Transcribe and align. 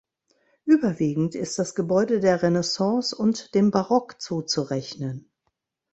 Überwiegend 0.65 1.35
ist 1.35 1.59
das 1.59 1.75
Gebäude 1.75 2.19
der 2.21 2.41
Renaissance 2.41 3.15
und 3.15 3.53
dem 3.53 3.69
Barock 3.69 4.19
zuzurechnen. 4.19 5.29